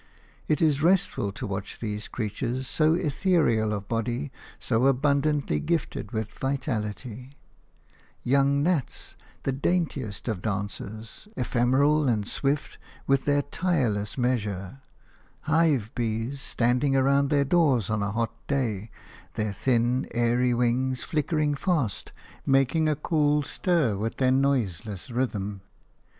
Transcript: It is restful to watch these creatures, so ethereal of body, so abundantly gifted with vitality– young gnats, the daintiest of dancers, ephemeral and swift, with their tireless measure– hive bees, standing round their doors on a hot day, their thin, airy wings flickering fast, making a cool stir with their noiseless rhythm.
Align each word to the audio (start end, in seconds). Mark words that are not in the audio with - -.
It 0.47 0.63
is 0.63 0.81
restful 0.81 1.31
to 1.33 1.45
watch 1.45 1.77
these 1.79 2.07
creatures, 2.07 2.67
so 2.67 2.95
ethereal 2.95 3.71
of 3.71 3.87
body, 3.87 4.31
so 4.57 4.87
abundantly 4.87 5.59
gifted 5.59 6.11
with 6.11 6.31
vitality– 6.31 7.29
young 8.23 8.63
gnats, 8.63 9.15
the 9.43 9.51
daintiest 9.51 10.27
of 10.27 10.41
dancers, 10.41 11.27
ephemeral 11.37 12.07
and 12.09 12.27
swift, 12.27 12.79
with 13.05 13.25
their 13.25 13.43
tireless 13.43 14.17
measure– 14.17 14.81
hive 15.41 15.93
bees, 15.93 16.41
standing 16.41 16.95
round 16.95 17.29
their 17.29 17.45
doors 17.45 17.91
on 17.91 18.01
a 18.01 18.09
hot 18.11 18.31
day, 18.47 18.89
their 19.35 19.53
thin, 19.53 20.07
airy 20.15 20.51
wings 20.55 21.03
flickering 21.03 21.53
fast, 21.53 22.11
making 22.43 22.89
a 22.89 22.95
cool 22.95 23.43
stir 23.43 23.95
with 23.95 24.17
their 24.17 24.31
noiseless 24.31 25.11
rhythm. 25.11 25.61